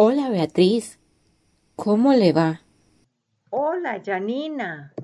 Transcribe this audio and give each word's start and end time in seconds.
Hola 0.00 0.30
Beatriz, 0.30 1.00
¿cómo 1.74 2.12
le 2.12 2.32
va? 2.32 2.60
Hola, 3.50 4.00
Janina. 4.06 4.94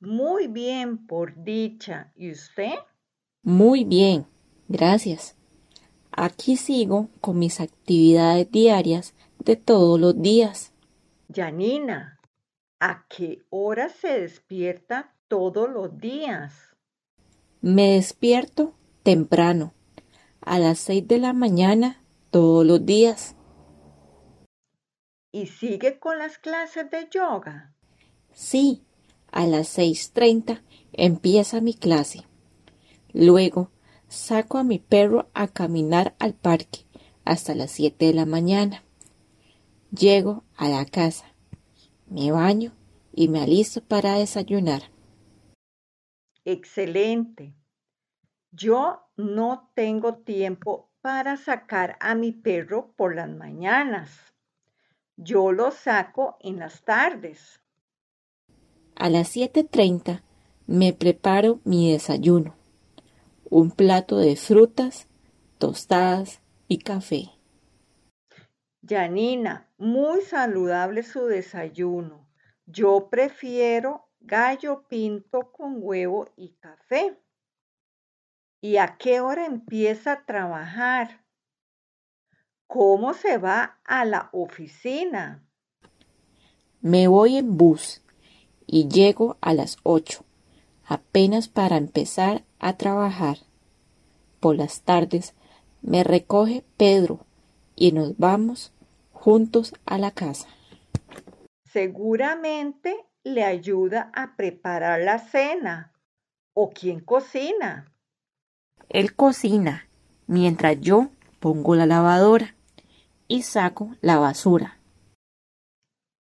Muy 0.00 0.48
bien, 0.48 1.06
por 1.06 1.44
dicha. 1.44 2.10
¿Y 2.16 2.32
usted? 2.32 2.72
Muy 3.44 3.84
bien, 3.84 4.26
gracias. 4.66 5.36
Aquí 6.10 6.56
sigo 6.56 7.08
con 7.20 7.38
mis 7.38 7.60
actividades 7.60 8.50
diarias 8.50 9.14
de 9.38 9.54
todos 9.54 10.00
los 10.00 10.20
días. 10.20 10.72
Janina, 11.32 12.18
¿a 12.80 13.06
qué 13.08 13.44
hora 13.48 13.90
se 13.90 14.22
despierta 14.22 15.14
todos 15.28 15.70
los 15.70 15.98
días? 15.98 16.52
Me 17.60 17.92
despierto 17.92 18.74
temprano, 19.04 19.72
a 20.40 20.58
las 20.58 20.80
seis 20.80 21.06
de 21.06 21.18
la 21.18 21.32
mañana 21.32 22.02
todos 22.32 22.66
los 22.66 22.84
días. 22.84 23.36
¿Y 25.32 25.46
sigue 25.46 25.98
con 25.98 26.18
las 26.18 26.38
clases 26.38 26.90
de 26.90 27.08
yoga? 27.08 27.74
Sí, 28.32 28.82
a 29.30 29.46
las 29.46 29.68
seis 29.68 30.12
treinta 30.12 30.62
empieza 30.92 31.60
mi 31.60 31.74
clase. 31.74 32.24
Luego 33.12 33.70
saco 34.08 34.58
a 34.58 34.64
mi 34.64 34.78
perro 34.80 35.30
a 35.34 35.46
caminar 35.46 36.14
al 36.18 36.34
parque 36.34 36.80
hasta 37.24 37.54
las 37.54 37.70
siete 37.70 38.06
de 38.06 38.14
la 38.14 38.26
mañana. 38.26 38.82
Llego 39.92 40.44
a 40.56 40.68
la 40.68 40.84
casa, 40.84 41.26
me 42.08 42.32
baño 42.32 42.72
y 43.12 43.28
me 43.28 43.40
alisto 43.40 43.82
para 43.82 44.14
desayunar. 44.14 44.82
Excelente. 46.44 47.54
Yo 48.50 49.02
no 49.16 49.70
tengo 49.74 50.16
tiempo 50.18 50.90
para 51.00 51.36
sacar 51.36 51.96
a 52.00 52.16
mi 52.16 52.32
perro 52.32 52.92
por 52.96 53.14
las 53.14 53.28
mañanas. 53.28 54.10
Yo 55.22 55.52
lo 55.52 55.70
saco 55.70 56.38
en 56.40 56.58
las 56.58 56.82
tardes. 56.82 57.60
A 58.96 59.10
las 59.10 59.28
siete 59.28 59.64
treinta 59.64 60.22
me 60.66 60.94
preparo 60.94 61.60
mi 61.64 61.92
desayuno. 61.92 62.54
Un 63.50 63.70
plato 63.70 64.16
de 64.16 64.36
frutas, 64.36 65.08
tostadas 65.58 66.40
y 66.68 66.78
café. 66.78 67.32
Janina, 68.82 69.68
muy 69.76 70.22
saludable 70.22 71.02
su 71.02 71.26
desayuno. 71.26 72.26
Yo 72.64 73.10
prefiero 73.10 74.08
gallo 74.20 74.86
pinto 74.88 75.52
con 75.52 75.80
huevo 75.80 76.30
y 76.34 76.54
café. 76.60 77.20
¿Y 78.62 78.78
a 78.78 78.96
qué 78.96 79.20
hora 79.20 79.44
empieza 79.44 80.12
a 80.12 80.24
trabajar? 80.24 81.26
¿Cómo 82.72 83.14
se 83.14 83.36
va 83.36 83.80
a 83.84 84.04
la 84.04 84.28
oficina? 84.30 85.44
Me 86.80 87.08
voy 87.08 87.36
en 87.36 87.56
bus 87.56 88.00
y 88.64 88.86
llego 88.86 89.38
a 89.40 89.54
las 89.54 89.78
ocho, 89.82 90.24
apenas 90.84 91.48
para 91.48 91.76
empezar 91.78 92.44
a 92.60 92.74
trabajar. 92.74 93.38
Por 94.38 94.54
las 94.54 94.82
tardes 94.82 95.34
me 95.82 96.04
recoge 96.04 96.62
Pedro 96.76 97.26
y 97.74 97.90
nos 97.90 98.16
vamos 98.18 98.72
juntos 99.10 99.74
a 99.84 99.98
la 99.98 100.12
casa. 100.12 100.46
Seguramente 101.64 102.94
le 103.24 103.42
ayuda 103.42 104.12
a 104.14 104.36
preparar 104.36 105.00
la 105.00 105.18
cena. 105.18 105.92
¿O 106.54 106.70
quién 106.70 107.00
cocina? 107.00 107.92
Él 108.88 109.16
cocina 109.16 109.88
mientras 110.28 110.80
yo 110.80 111.08
pongo 111.40 111.74
la 111.74 111.86
lavadora 111.86 112.54
y 113.30 113.42
saco 113.42 113.94
la 114.00 114.18
basura. 114.18 114.80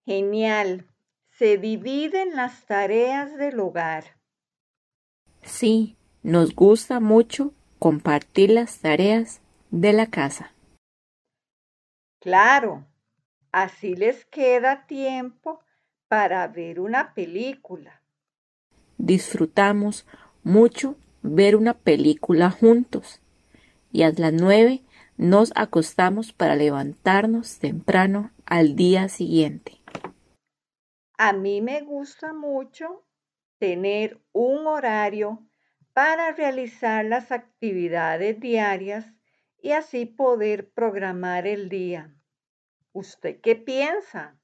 Genial. 0.04 0.86
Se 1.30 1.56
dividen 1.56 2.36
las 2.36 2.66
tareas 2.66 3.34
del 3.38 3.58
hogar. 3.60 4.18
Sí, 5.42 5.96
nos 6.22 6.54
gusta 6.54 7.00
mucho 7.00 7.54
compartir 7.78 8.50
las 8.50 8.80
tareas 8.80 9.40
de 9.70 9.92
la 9.94 10.06
casa. 10.08 10.52
Claro, 12.20 12.84
así 13.52 13.94
les 13.94 14.26
queda 14.26 14.86
tiempo 14.86 15.60
para 16.08 16.46
ver 16.48 16.78
una 16.78 17.14
película. 17.14 18.02
Disfrutamos 18.98 20.06
mucho 20.42 20.96
ver 21.22 21.56
una 21.56 21.72
película 21.72 22.50
juntos 22.50 23.22
y 23.92 24.02
a 24.02 24.12
las 24.12 24.32
nueve 24.34 24.82
nos 25.18 25.52
acostamos 25.56 26.32
para 26.32 26.54
levantarnos 26.54 27.58
temprano 27.58 28.30
al 28.46 28.76
día 28.76 29.08
siguiente. 29.08 29.72
A 31.18 31.32
mí 31.32 31.60
me 31.60 31.82
gusta 31.82 32.32
mucho 32.32 33.04
tener 33.58 34.20
un 34.32 34.68
horario 34.68 35.44
para 35.92 36.30
realizar 36.30 37.04
las 37.04 37.32
actividades 37.32 38.38
diarias 38.38 39.12
y 39.60 39.72
así 39.72 40.06
poder 40.06 40.70
programar 40.70 41.48
el 41.48 41.68
día. 41.68 42.14
¿Usted 42.92 43.40
qué 43.40 43.56
piensa? 43.56 44.38